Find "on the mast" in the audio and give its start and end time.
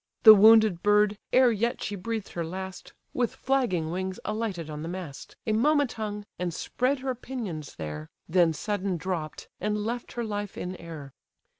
4.67-5.35